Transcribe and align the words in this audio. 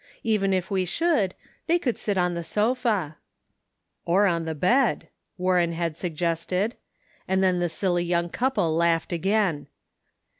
Even 0.23 0.51
if 0.51 0.71
we 0.71 0.83
should, 0.83 1.35
they 1.67 1.77
could 1.77 1.95
sit 1.95 2.17
on 2.17 2.33
the 2.33 2.43
sofa."" 2.43 3.17
Or 4.13 4.39
the 4.39 4.55
bed," 4.55 5.09
Warren 5.37 5.73
had 5.73 5.95
suggested; 5.95 6.75
and 7.27 7.43
then 7.43 7.59
the 7.59 7.69
silly 7.69 8.03
young 8.03 8.27
couple 8.27 8.75
laughed 8.75 9.13
again. 9.13 9.67